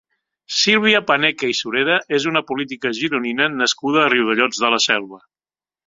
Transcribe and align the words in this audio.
Sílvia 0.59 1.01
Paneque 1.09 1.49
i 1.51 1.57
Sureda 1.59 1.99
és 2.19 2.27
una 2.33 2.43
política 2.53 2.95
gironina 3.03 3.51
nascuda 3.61 4.05
a 4.07 4.11
Riudellots 4.17 4.65
de 4.65 4.77
la 4.77 4.85
Selva. 4.91 5.23